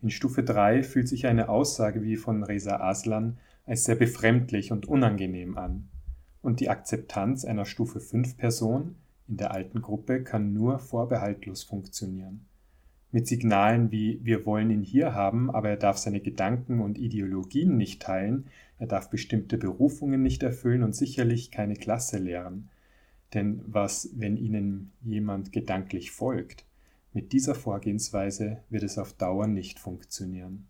In 0.02 0.12
Stufe 0.12 0.44
3 0.44 0.82
fühlt 0.84 1.10
sich 1.10 1.28
eine 1.28 1.50
Aussage 1.50 2.04
wie 2.04 2.16
von 2.16 2.44
Reza 2.44 2.78
Aslan 2.78 3.38
als 3.66 3.84
sehr 3.84 3.96
befremdlich 3.96 4.72
und 4.72 4.86
unangenehm 4.86 5.58
an 5.58 5.90
und 6.42 6.62
die 6.62 6.70
Akzeptanz 6.70 7.44
einer 7.44 7.66
Stufe 7.66 8.00
5 8.00 8.38
Person 8.38 8.96
in 9.28 9.36
der 9.36 9.52
alten 9.52 9.82
Gruppe 9.82 10.24
kann 10.24 10.54
nur 10.54 10.80
vorbehaltlos 10.80 11.64
funktionieren. 11.64 12.46
Mit 13.12 13.28
Signalen 13.28 13.92
wie 13.92 14.20
wir 14.24 14.46
wollen 14.46 14.70
ihn 14.70 14.84
hier 14.84 15.14
haben, 15.14 15.50
aber 15.50 15.70
er 15.70 15.78
darf 15.78 15.98
seine 15.98 16.20
Gedanken 16.20 16.82
und 16.82 16.98
Ideologien 16.98 17.78
nicht 17.78 18.02
teilen, 18.02 18.48
er 18.80 18.88
darf 18.88 19.10
bestimmte 19.10 19.58
Berufungen 19.58 20.22
nicht 20.22 20.44
erfüllen 20.44 20.84
und 20.84 20.96
sicherlich 20.96 21.52
keine 21.52 21.76
Klasse 21.76 22.18
lehren. 22.18 22.70
Denn 23.34 23.62
was, 23.66 24.10
wenn 24.16 24.38
ihnen 24.38 24.92
jemand 25.04 25.52
gedanklich 25.52 26.12
folgt? 26.12 26.66
Mit 27.14 27.34
dieser 27.34 27.56
Vorgehensweise 27.56 28.64
wird 28.70 28.84
es 28.84 28.98
auf 28.98 29.14
Dauer 29.14 29.48
nicht 29.48 29.80
funktionieren. 29.80 30.68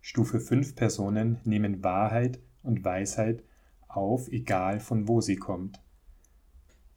Stufe 0.00 0.40
5 0.40 0.76
Personen 0.76 1.38
nehmen 1.44 1.82
Wahrheit 1.82 2.38
und 2.62 2.84
Weisheit 2.84 3.42
auf, 3.88 4.28
egal 4.28 4.80
von 4.80 5.08
wo 5.08 5.20
sie 5.20 5.36
kommt. 5.36 5.80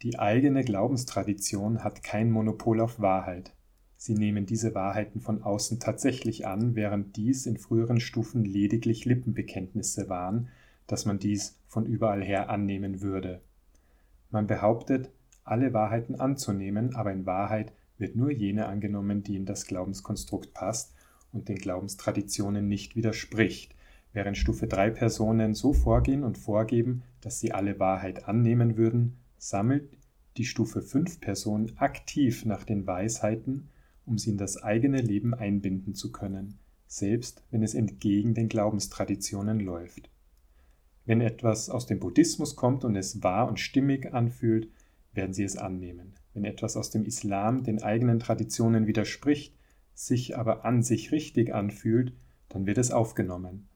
Die 0.02 0.18
eigene 0.18 0.64
Glaubenstradition 0.64 1.84
hat 1.84 2.04
kein 2.04 2.32
Monopol 2.32 2.80
auf 2.80 3.00
Wahrheit. 3.00 3.54
Sie 4.00 4.16
nehmen 4.16 4.48
diese 4.48 4.74
Wahrheiten 4.74 5.20
von 5.20 5.44
außen 5.44 5.80
tatsächlich 5.80 6.48
an, 6.48 6.74
während 6.74 7.16
dies 7.18 7.46
in 7.46 7.58
früheren 7.58 8.00
Stufen 8.00 8.46
lediglich 8.46 9.06
Lippenbekenntnisse 9.06 10.10
waren, 10.10 10.48
dass 10.88 11.06
man 11.06 11.20
dies 11.20 11.60
von 11.68 11.86
überall 11.86 12.24
her 12.24 12.50
annehmen 12.50 13.02
würde. 13.02 13.42
Man 14.32 14.48
behauptet, 14.48 15.12
alle 15.44 15.74
Wahrheiten 15.74 16.20
anzunehmen, 16.20 16.96
aber 16.96 17.12
in 17.12 17.28
Wahrheit 17.28 17.74
wird 17.98 18.16
nur 18.16 18.32
jene 18.32 18.68
angenommen, 18.68 19.22
die 19.22 19.36
in 19.36 19.46
das 19.46 19.68
Glaubenskonstrukt 19.68 20.54
passt 20.54 20.96
und 21.32 21.50
den 21.50 21.58
Glaubenstraditionen 21.58 22.68
nicht 22.68 22.96
widerspricht, 22.96 23.76
Während 24.12 24.38
Stufe 24.38 24.66
3 24.66 24.90
Personen 24.90 25.54
so 25.54 25.72
vorgehen 25.72 26.24
und 26.24 26.38
vorgeben, 26.38 27.04
dass 27.22 27.40
sie 27.40 27.52
alle 27.52 27.80
Wahrheit 27.80 28.28
annehmen 28.28 28.76
würden, 28.76 29.18
sammelt 29.38 29.88
die 30.38 30.46
Stufe 30.46 30.82
5 30.82 31.22
Person 31.22 31.72
aktiv 31.78 32.46
nach 32.46 32.64
den 32.64 32.88
Weisheiten, 32.88 33.70
um 34.10 34.18
sie 34.18 34.32
in 34.32 34.38
das 34.38 34.62
eigene 34.62 35.00
Leben 35.00 35.34
einbinden 35.34 35.94
zu 35.94 36.12
können, 36.12 36.58
selbst 36.88 37.44
wenn 37.52 37.64
es 37.64 37.76
entgegen 37.76 38.34
den 38.34 38.50
Glaubenstraditionen 38.50 39.60
läuft. 39.60 40.10
Wenn 41.06 41.22
etwas 41.22 41.70
aus 41.70 41.86
dem 41.86 42.00
Buddhismus 42.00 42.56
kommt 42.56 42.84
und 42.84 42.96
es 42.96 43.24
wahr 43.24 43.48
und 43.48 43.60
stimmig 43.60 44.14
anfühlt, 44.14 44.70
werden 45.14 45.34
sie 45.34 45.44
es 45.44 45.58
annehmen. 45.58 46.14
Wenn 46.34 46.46
etwas 46.46 46.76
aus 46.76 46.90
dem 46.90 47.06
Islam 47.06 47.64
den 47.64 47.82
eigenen 47.82 48.20
Traditionen 48.20 48.88
widerspricht, 48.88 49.56
sich 49.94 50.38
aber 50.38 50.66
an 50.66 50.82
sich 50.82 51.12
richtig 51.12 51.54
anfühlt, 51.54 52.14
dann 52.50 52.66
wird 52.66 52.78
es 52.78 52.92
aufgenommen. 52.92 53.68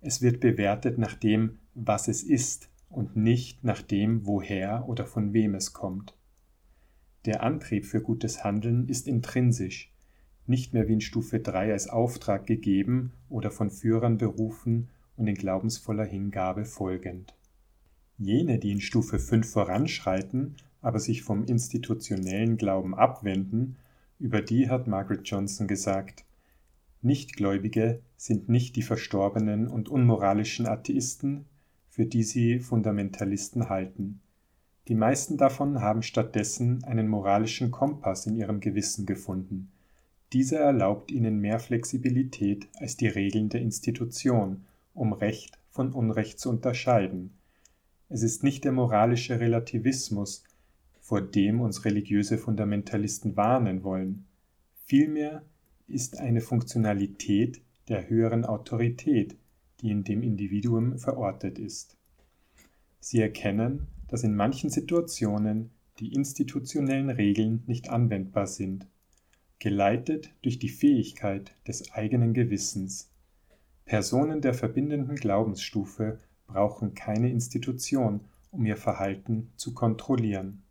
Es 0.00 0.22
wird 0.22 0.40
bewertet 0.40 0.98
nach 0.98 1.14
dem, 1.14 1.58
was 1.74 2.08
es 2.08 2.22
ist 2.22 2.68
und 2.90 3.16
nicht 3.16 3.64
nach 3.64 3.82
dem, 3.82 4.26
woher 4.26 4.88
oder 4.88 5.06
von 5.06 5.32
wem 5.32 5.54
es 5.54 5.72
kommt. 5.72 6.17
Der 7.24 7.42
Antrieb 7.42 7.84
für 7.84 8.00
gutes 8.00 8.44
Handeln 8.44 8.88
ist 8.88 9.08
intrinsisch, 9.08 9.92
nicht 10.46 10.72
mehr 10.72 10.88
wie 10.88 10.94
in 10.94 11.00
Stufe 11.00 11.40
3 11.40 11.72
als 11.72 11.88
Auftrag 11.88 12.46
gegeben 12.46 13.12
oder 13.28 13.50
von 13.50 13.70
Führern 13.70 14.18
berufen 14.18 14.88
und 15.16 15.26
in 15.26 15.34
glaubensvoller 15.34 16.04
Hingabe 16.04 16.64
folgend. 16.64 17.34
Jene, 18.18 18.58
die 18.58 18.72
in 18.72 18.80
Stufe 18.80 19.18
5 19.18 19.50
voranschreiten, 19.50 20.56
aber 20.80 21.00
sich 21.00 21.22
vom 21.22 21.44
institutionellen 21.44 22.56
Glauben 22.56 22.94
abwenden, 22.94 23.76
über 24.18 24.40
die 24.40 24.68
hat 24.68 24.86
Margaret 24.86 25.28
Johnson 25.28 25.66
gesagt, 25.66 26.24
Nichtgläubige 27.02 28.00
sind 28.16 28.48
nicht 28.48 28.74
die 28.74 28.82
verstorbenen 28.82 29.68
und 29.68 29.88
unmoralischen 29.88 30.66
Atheisten, 30.66 31.44
für 31.88 32.06
die 32.06 32.24
sie 32.24 32.58
Fundamentalisten 32.58 33.68
halten. 33.68 34.20
Die 34.88 34.94
meisten 34.94 35.36
davon 35.36 35.82
haben 35.82 36.02
stattdessen 36.02 36.82
einen 36.84 37.08
moralischen 37.08 37.70
Kompass 37.70 38.26
in 38.26 38.36
ihrem 38.36 38.60
Gewissen 38.60 39.04
gefunden. 39.04 39.70
Dieser 40.32 40.60
erlaubt 40.60 41.10
ihnen 41.10 41.40
mehr 41.40 41.58
Flexibilität 41.58 42.68
als 42.78 42.96
die 42.96 43.08
Regeln 43.08 43.50
der 43.50 43.60
Institution, 43.60 44.64
um 44.94 45.12
Recht 45.12 45.58
von 45.70 45.92
Unrecht 45.92 46.40
zu 46.40 46.48
unterscheiden. 46.48 47.34
Es 48.08 48.22
ist 48.22 48.42
nicht 48.42 48.64
der 48.64 48.72
moralische 48.72 49.38
Relativismus, 49.38 50.42
vor 51.00 51.20
dem 51.20 51.60
uns 51.60 51.84
religiöse 51.84 52.38
Fundamentalisten 52.38 53.36
warnen 53.36 53.84
wollen. 53.84 54.24
Vielmehr 54.84 55.42
ist 55.86 56.18
eine 56.18 56.40
Funktionalität 56.40 57.60
der 57.88 58.08
höheren 58.08 58.46
Autorität, 58.46 59.36
die 59.80 59.90
in 59.90 60.04
dem 60.04 60.22
Individuum 60.22 60.98
verortet 60.98 61.58
ist. 61.58 61.96
Sie 63.00 63.20
erkennen, 63.20 63.86
dass 64.08 64.24
in 64.24 64.34
manchen 64.34 64.70
Situationen 64.70 65.70
die 66.00 66.12
institutionellen 66.12 67.10
Regeln 67.10 67.62
nicht 67.66 67.90
anwendbar 67.90 68.46
sind, 68.46 68.86
geleitet 69.58 70.30
durch 70.42 70.58
die 70.58 70.68
Fähigkeit 70.68 71.52
des 71.66 71.92
eigenen 71.92 72.32
Gewissens. 72.32 73.10
Personen 73.84 74.40
der 74.40 74.54
verbindenden 74.54 75.16
Glaubensstufe 75.16 76.18
brauchen 76.46 76.94
keine 76.94 77.30
Institution, 77.30 78.20
um 78.50 78.64
ihr 78.64 78.76
Verhalten 78.76 79.50
zu 79.56 79.74
kontrollieren. 79.74 80.62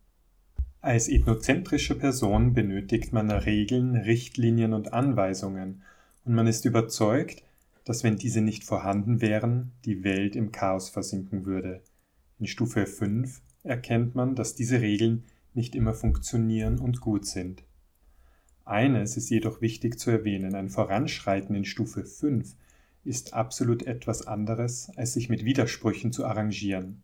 Als 0.80 1.08
ethnozentrische 1.08 1.96
Person 1.96 2.54
benötigt 2.54 3.12
man 3.12 3.30
Regeln, 3.30 3.96
Richtlinien 3.96 4.72
und 4.72 4.92
Anweisungen, 4.92 5.82
und 6.24 6.34
man 6.34 6.46
ist 6.46 6.64
überzeugt, 6.64 7.42
dass 7.84 8.04
wenn 8.04 8.16
diese 8.16 8.40
nicht 8.40 8.64
vorhanden 8.64 9.20
wären, 9.20 9.72
die 9.84 10.04
Welt 10.04 10.36
im 10.36 10.52
Chaos 10.52 10.88
versinken 10.90 11.46
würde. 11.46 11.80
In 12.40 12.46
Stufe 12.46 12.86
5 12.86 13.42
erkennt 13.64 14.14
man, 14.14 14.36
dass 14.36 14.54
diese 14.54 14.80
Regeln 14.80 15.24
nicht 15.54 15.74
immer 15.74 15.92
funktionieren 15.92 16.78
und 16.78 17.00
gut 17.00 17.26
sind. 17.26 17.64
Eines 18.64 19.16
ist 19.16 19.28
jedoch 19.28 19.60
wichtig 19.60 19.98
zu 19.98 20.10
erwähnen, 20.10 20.54
ein 20.54 20.68
Voranschreiten 20.68 21.56
in 21.56 21.64
Stufe 21.64 22.04
5 22.04 22.54
ist 23.02 23.34
absolut 23.34 23.82
etwas 23.82 24.26
anderes, 24.26 24.90
als 24.96 25.14
sich 25.14 25.28
mit 25.28 25.44
Widersprüchen 25.44 26.12
zu 26.12 26.26
arrangieren. 26.26 27.02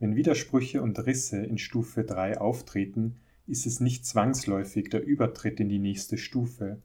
Wenn 0.00 0.16
Widersprüche 0.16 0.82
und 0.82 0.98
Risse 1.06 1.44
in 1.44 1.58
Stufe 1.58 2.02
3 2.02 2.40
auftreten, 2.40 3.20
ist 3.46 3.66
es 3.66 3.78
nicht 3.78 4.04
zwangsläufig 4.06 4.88
der 4.88 5.04
Übertritt 5.04 5.60
in 5.60 5.68
die 5.68 5.78
nächste 5.78 6.18
Stufe. 6.18 6.82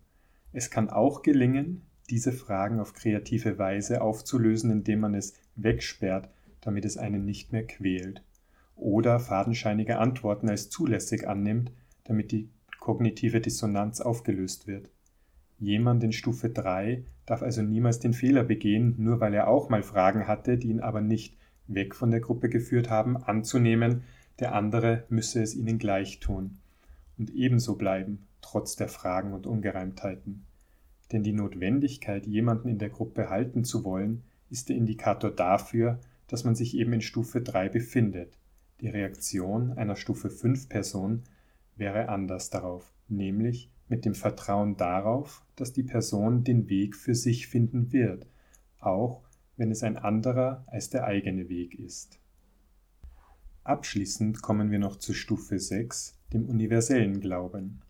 Es 0.51 0.69
kann 0.69 0.89
auch 0.91 1.23
gelingen, 1.23 1.81
diese 2.11 2.33
Fragen 2.33 2.79
auf 2.79 2.93
kreative 2.93 3.57
Weise 3.57 4.01
aufzulösen, 4.01 4.69
indem 4.69 4.99
man 4.99 5.15
es 5.15 5.33
wegsperrt, 5.55 6.29
damit 6.61 6.85
es 6.85 6.97
einen 6.97 7.25
nicht 7.25 7.51
mehr 7.51 7.65
quält. 7.65 8.23
Oder 8.75 9.19
fadenscheinige 9.19 9.99
Antworten 9.99 10.49
als 10.49 10.69
zulässig 10.69 11.27
annimmt, 11.27 11.71
damit 12.05 12.31
die 12.31 12.49
kognitive 12.79 13.41
Dissonanz 13.41 14.01
aufgelöst 14.01 14.67
wird. 14.67 14.89
Jemand 15.59 16.03
in 16.03 16.13
Stufe 16.13 16.49
3 16.49 17.03
darf 17.25 17.41
also 17.41 17.61
niemals 17.61 17.99
den 17.99 18.13
Fehler 18.13 18.43
begehen, 18.43 18.95
nur 18.97 19.19
weil 19.19 19.33
er 19.33 19.47
auch 19.47 19.69
mal 19.69 19.83
Fragen 19.83 20.27
hatte, 20.27 20.57
die 20.57 20.69
ihn 20.69 20.79
aber 20.79 21.01
nicht 21.01 21.35
weg 21.67 21.93
von 21.93 22.11
der 22.11 22.21
Gruppe 22.21 22.49
geführt 22.49 22.89
haben, 22.89 23.17
anzunehmen, 23.17 24.03
der 24.39 24.55
andere 24.55 25.03
müsse 25.09 25.41
es 25.43 25.55
ihnen 25.55 25.77
gleich 25.77 26.19
tun 26.19 26.57
und 27.17 27.29
ebenso 27.31 27.75
bleiben, 27.75 28.27
trotz 28.41 28.77
der 28.77 28.87
Fragen 28.87 29.33
und 29.33 29.45
Ungereimtheiten. 29.45 30.45
Denn 31.11 31.23
die 31.23 31.33
Notwendigkeit, 31.33 32.25
jemanden 32.25 32.69
in 32.69 32.79
der 32.79 32.89
Gruppe 32.89 33.29
halten 33.29 33.63
zu 33.63 33.83
wollen, 33.83 34.23
ist 34.49 34.69
der 34.69 34.77
Indikator 34.77 35.29
dafür, 35.29 35.99
dass 36.29 36.45
man 36.45 36.55
sich 36.55 36.77
eben 36.77 36.93
in 36.93 37.01
Stufe 37.01 37.41
3 37.41 37.69
befindet. 37.69 38.37
Die 38.79 38.87
Reaktion 38.87 39.73
einer 39.73 39.97
Stufe 39.97 40.29
5 40.29 40.69
Person 40.69 41.23
wäre 41.75 42.07
anders 42.07 42.49
darauf, 42.49 42.93
nämlich 43.09 43.69
mit 43.89 44.05
dem 44.05 44.15
Vertrauen 44.15 44.77
darauf, 44.77 45.43
dass 45.55 45.73
die 45.73 45.83
Person 45.83 46.43
den 46.43 46.69
Weg 46.69 46.95
für 46.95 47.15
sich 47.15 47.47
finden 47.47 47.91
wird, 47.91 48.27
auch 48.79 49.23
wenn 49.57 49.71
es 49.71 49.83
ein 49.83 49.97
anderer 49.97 50.63
als 50.67 50.89
der 50.89 51.03
eigene 51.03 51.49
Weg 51.49 51.77
ist. 51.77 52.19
Abschließend 53.63 54.41
kommen 54.41 54.71
wir 54.71 54.79
noch 54.79 54.95
zu 54.95 55.13
Stufe 55.13 55.59
6, 55.59 56.17
dem 56.31 56.45
universellen 56.47 57.19
Glauben. 57.19 57.81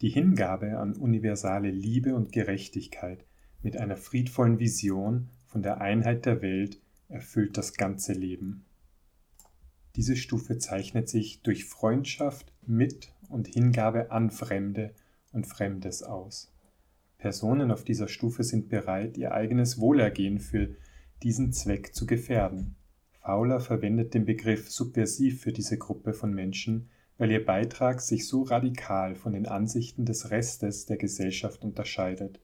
Die 0.00 0.08
Hingabe 0.08 0.78
an 0.78 0.96
universale 0.96 1.70
Liebe 1.70 2.14
und 2.14 2.32
Gerechtigkeit 2.32 3.24
mit 3.62 3.76
einer 3.76 3.96
friedvollen 3.96 4.58
Vision 4.58 5.28
von 5.46 5.62
der 5.62 5.80
Einheit 5.80 6.26
der 6.26 6.42
Welt 6.42 6.80
erfüllt 7.08 7.56
das 7.56 7.74
ganze 7.74 8.12
Leben. 8.12 8.64
Diese 9.96 10.16
Stufe 10.16 10.58
zeichnet 10.58 11.08
sich 11.08 11.42
durch 11.42 11.64
Freundschaft 11.64 12.52
mit 12.66 13.12
und 13.28 13.48
Hingabe 13.48 14.10
an 14.10 14.30
Fremde 14.30 14.94
und 15.32 15.46
Fremdes 15.46 16.02
aus. 16.02 16.52
Personen 17.18 17.70
auf 17.70 17.84
dieser 17.84 18.08
Stufe 18.08 18.42
sind 18.42 18.68
bereit, 18.68 19.16
ihr 19.16 19.32
eigenes 19.32 19.78
Wohlergehen 19.78 20.40
für 20.40 20.76
diesen 21.22 21.52
Zweck 21.52 21.94
zu 21.94 22.06
gefährden. 22.06 22.76
Fowler 23.24 23.60
verwendet 23.60 24.12
den 24.12 24.26
Begriff 24.26 24.70
subversiv 24.70 25.40
für 25.40 25.52
diese 25.52 25.78
Gruppe 25.78 26.12
von 26.12 26.34
Menschen, 26.34 26.90
weil 27.16 27.30
ihr 27.30 27.44
Beitrag 27.44 28.00
sich 28.00 28.28
so 28.28 28.42
radikal 28.42 29.14
von 29.14 29.32
den 29.32 29.46
Ansichten 29.46 30.04
des 30.04 30.30
Restes 30.30 30.84
der 30.84 30.96
Gesellschaft 30.96 31.64
unterscheidet. 31.64 32.40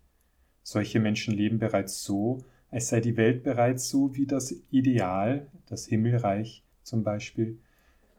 Solche 0.63 1.01
Menschen 1.01 1.35
leben 1.35 1.59
bereits 1.59 2.03
so, 2.03 2.45
als 2.71 2.89
sei 2.89 3.01
die 3.01 3.17
Welt 3.17 3.43
bereits 3.43 3.89
so 3.89 4.15
wie 4.15 4.27
das 4.27 4.55
Ideal, 4.71 5.49
das 5.67 5.87
Himmelreich 5.87 6.65
zum 6.83 7.03
Beispiel, 7.03 7.59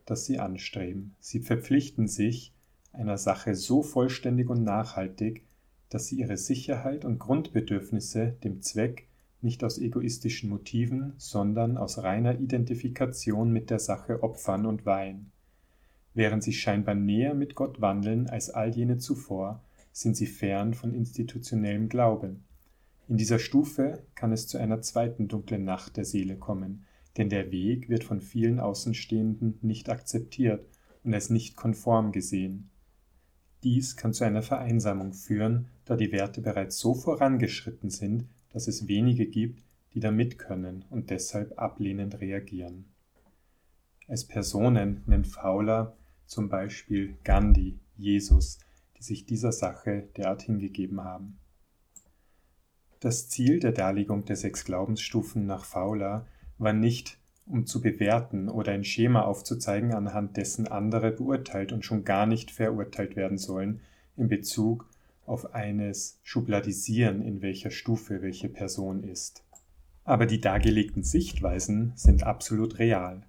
das 0.06 0.26
sie 0.26 0.40
anstreben. 0.40 1.16
Sie 1.20 1.40
verpflichten 1.40 2.08
sich 2.08 2.54
einer 2.92 3.18
Sache 3.18 3.56
so 3.56 3.82
vollständig 3.82 4.50
und 4.50 4.64
nachhaltig, 4.64 5.44
dass 5.90 6.08
sie 6.08 6.20
ihre 6.20 6.38
Sicherheit 6.38 7.06
und 7.06 7.20
Grundbedürfnisse 7.20 8.36
dem 8.44 8.62
Zweck 8.62 9.08
nicht 9.42 9.64
aus 9.64 9.78
egoistischen 9.78 10.50
Motiven, 10.50 11.14
sondern 11.18 11.78
aus 11.78 12.00
reiner 12.00 12.40
Identifikation 12.40 13.52
mit 13.52 13.70
der 13.70 13.80
Sache 13.80 14.22
opfern 14.24 14.66
und 14.66 14.86
weihen. 14.86 15.32
Während 16.14 16.44
sie 16.44 16.54
scheinbar 16.54 16.96
näher 16.96 17.34
mit 17.34 17.56
Gott 17.56 17.82
wandeln 17.82 18.30
als 18.30 18.50
all 18.50 18.70
jene 18.70 18.98
zuvor, 18.98 19.64
sind 19.94 20.16
sie 20.16 20.28
fern 20.28 20.74
von 20.74 20.94
institutionellem 20.94 21.90
Glauben. 21.90 22.44
In 23.12 23.18
dieser 23.18 23.40
Stufe 23.40 24.06
kann 24.16 24.32
es 24.32 24.48
zu 24.48 24.58
einer 24.58 24.82
zweiten 24.82 25.28
dunklen 25.28 25.66
Nacht 25.66 25.98
der 25.98 26.06
Seele 26.06 26.38
kommen, 26.38 26.86
denn 27.18 27.28
der 27.28 27.52
Weg 27.52 27.90
wird 27.90 28.06
von 28.06 28.22
vielen 28.22 28.62
Außenstehenden 28.62 29.60
nicht 29.62 29.90
akzeptiert 29.90 30.66
und 31.04 31.14
als 31.14 31.30
nicht 31.30 31.58
konform 31.58 32.14
gesehen. 32.14 32.70
Dies 33.64 33.98
kann 33.98 34.14
zu 34.14 34.24
einer 34.24 34.44
Vereinsamung 34.44 35.12
führen, 35.12 35.68
da 35.84 35.98
die 35.98 36.14
Werte 36.14 36.40
bereits 36.40 36.80
so 36.80 36.94
vorangeschritten 36.94 37.90
sind, 37.90 38.30
dass 38.54 38.70
es 38.70 38.88
wenige 38.88 39.26
gibt, 39.26 39.62
die 39.94 40.00
da 40.00 40.10
mit 40.10 40.40
können 40.40 40.86
und 40.90 41.10
deshalb 41.10 41.60
ablehnend 41.60 42.22
reagieren. 42.22 42.86
Als 44.08 44.24
Personen 44.24 45.04
nennt 45.06 45.28
Fowler 45.28 45.98
zum 46.28 46.48
Beispiel 46.48 47.18
Gandhi, 47.26 47.78
Jesus, 47.98 48.60
die 48.98 49.04
sich 49.04 49.26
dieser 49.26 49.52
Sache 49.52 50.08
derart 50.16 50.44
hingegeben 50.44 51.04
haben. 51.04 51.41
Das 53.02 53.28
Ziel 53.30 53.60
der 53.60 53.72
Darlegung 53.72 54.26
der 54.26 54.36
sechs 54.36 54.64
Glaubensstufen 54.64 55.48
nach 55.48 55.66
Fowler 55.66 56.28
war 56.60 56.72
nicht, 56.72 57.18
um 57.48 57.66
zu 57.66 57.82
bewerten 57.82 58.48
oder 58.48 58.74
ein 58.74 58.84
Schema 58.84 59.24
aufzuzeigen, 59.24 59.96
anhand 59.96 60.38
dessen 60.38 60.68
andere 60.68 61.12
beurteilt 61.12 61.72
und 61.72 61.84
schon 61.84 62.06
gar 62.06 62.28
nicht 62.28 62.52
verurteilt 62.52 63.16
werden 63.16 63.40
sollen 63.40 63.82
in 64.18 64.28
Bezug 64.28 64.88
auf 65.26 65.56
eines 65.56 66.20
Schubladisieren, 66.22 67.24
in 67.24 67.42
welcher 67.42 67.72
Stufe 67.72 68.22
welche 68.22 68.50
Person 68.50 69.04
ist. 69.04 69.44
Aber 70.04 70.28
die 70.28 70.40
dargelegten 70.40 71.02
Sichtweisen 71.02 71.94
sind 71.96 72.22
absolut 72.22 72.78
real. 72.78 73.24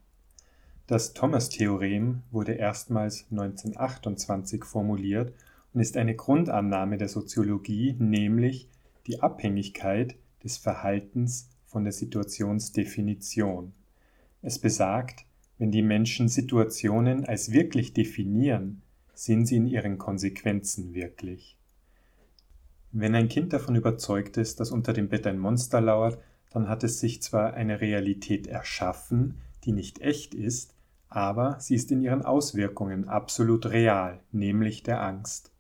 Das 0.86 1.14
Thomas-Theorem 1.14 2.22
wurde 2.30 2.52
erstmals 2.52 3.24
1928 3.30 4.66
formuliert 4.66 5.32
und 5.72 5.80
ist 5.80 5.96
eine 5.96 6.14
Grundannahme 6.14 6.98
der 6.98 7.08
Soziologie, 7.08 7.96
nämlich 7.98 8.68
die 9.06 9.20
Abhängigkeit 9.20 10.16
des 10.42 10.56
Verhaltens 10.56 11.48
von 11.66 11.84
der 11.84 11.92
Situationsdefinition. 11.92 13.72
Es 14.42 14.58
besagt, 14.58 15.24
wenn 15.58 15.70
die 15.70 15.82
Menschen 15.82 16.28
Situationen 16.28 17.24
als 17.24 17.52
wirklich 17.52 17.94
definieren, 17.94 18.82
sind 19.14 19.46
sie 19.46 19.56
in 19.56 19.66
ihren 19.66 19.98
Konsequenzen 19.98 20.94
wirklich. 20.94 21.56
Wenn 22.90 23.14
ein 23.14 23.28
Kind 23.28 23.52
davon 23.52 23.74
überzeugt 23.74 24.36
ist, 24.36 24.60
dass 24.60 24.70
unter 24.70 24.92
dem 24.92 25.08
Bett 25.08 25.26
ein 25.26 25.38
Monster 25.38 25.80
lauert, 25.80 26.18
dann 26.50 26.68
hat 26.68 26.84
es 26.84 27.00
sich 27.00 27.22
zwar 27.22 27.54
eine 27.54 27.80
Realität 27.80 28.46
erschaffen, 28.46 29.38
die 29.64 29.72
nicht 29.72 30.00
echt 30.00 30.34
ist, 30.34 30.74
aber 31.08 31.58
sie 31.60 31.74
ist 31.74 31.90
in 31.90 32.02
ihren 32.02 32.22
Auswirkungen 32.22 33.08
absolut 33.08 33.66
real, 33.66 34.20
nämlich 34.32 34.82
der 34.82 35.02
Angst. 35.02 35.50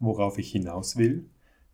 Worauf 0.00 0.38
ich 0.38 0.50
hinaus 0.50 0.96
will, 0.96 1.26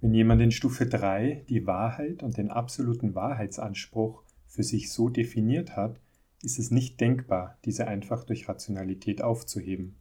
wenn 0.05 0.13
jemand 0.13 0.43
in 0.43 0.51
Stufe 0.51 0.85
3 0.85 1.47
die 1.49 1.67
Wahrheit 1.67 2.23
und 2.23 2.37
den 2.37 2.51
absoluten 2.51 3.15
Wahrheitsanspruch 3.15 4.23
für 4.47 4.63
sich 4.63 4.93
so 4.93 5.09
definiert 5.09 5.77
hat, 5.77 5.99
ist 6.43 6.59
es 6.59 6.71
nicht 6.71 7.01
denkbar, 7.01 7.57
diese 7.65 7.89
einfach 7.89 8.25
durch 8.25 8.47
Rationalität 8.47 9.23
aufzuheben. 9.23 9.97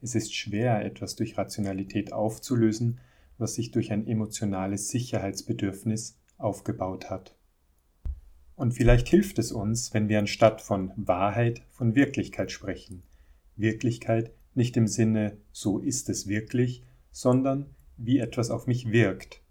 Es 0.00 0.14
ist 0.14 0.34
schwer, 0.34 0.82
etwas 0.86 1.16
durch 1.16 1.36
Rationalität 1.36 2.14
aufzulösen, 2.14 3.00
was 3.36 3.52
sich 3.52 3.72
durch 3.72 3.92
ein 3.92 4.06
emotionales 4.06 4.88
Sicherheitsbedürfnis 4.88 6.18
aufgebaut 6.38 7.10
hat. 7.10 7.36
Und 8.56 8.72
vielleicht 8.72 9.06
hilft 9.08 9.38
es 9.38 9.52
uns, 9.52 9.92
wenn 9.92 10.08
wir 10.08 10.18
anstatt 10.18 10.62
von 10.62 10.92
Wahrheit 10.96 11.60
von 11.68 11.94
Wirklichkeit 11.94 12.50
sprechen. 12.52 13.02
Wirklichkeit 13.56 14.32
nicht 14.54 14.78
im 14.78 14.86
Sinne 14.86 15.36
so 15.50 15.78
ist 15.78 16.08
es 16.08 16.26
wirklich, 16.26 16.82
sondern 17.10 17.66
wie 17.98 18.18
etwas 18.18 18.50
auf 18.50 18.66
mich 18.66 18.90
wirkt. 18.90 19.41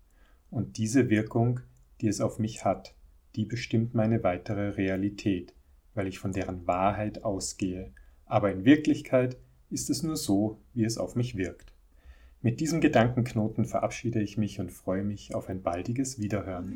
Und 0.51 0.77
diese 0.77 1.09
Wirkung, 1.09 1.61
die 2.01 2.07
es 2.07 2.21
auf 2.21 2.37
mich 2.37 2.65
hat, 2.65 2.93
die 3.35 3.45
bestimmt 3.45 3.95
meine 3.95 4.21
weitere 4.23 4.69
Realität, 4.69 5.55
weil 5.95 6.07
ich 6.07 6.19
von 6.19 6.33
deren 6.33 6.67
Wahrheit 6.67 7.23
ausgehe. 7.23 7.93
Aber 8.25 8.51
in 8.51 8.65
Wirklichkeit 8.65 9.37
ist 9.69 9.89
es 9.89 10.03
nur 10.03 10.17
so, 10.17 10.59
wie 10.73 10.83
es 10.83 10.97
auf 10.97 11.15
mich 11.15 11.37
wirkt. 11.37 11.71
Mit 12.41 12.59
diesem 12.59 12.81
Gedankenknoten 12.81 13.65
verabschiede 13.65 14.21
ich 14.21 14.37
mich 14.37 14.59
und 14.59 14.71
freue 14.71 15.03
mich 15.03 15.33
auf 15.35 15.47
ein 15.47 15.61
baldiges 15.61 16.19
Wiederhören. 16.19 16.73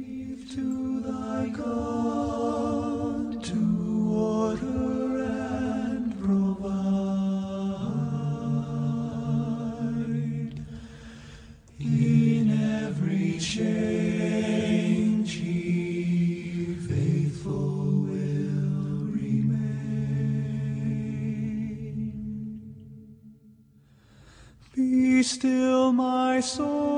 Still, 25.36 25.92
my 25.92 26.40
soul, 26.40 26.95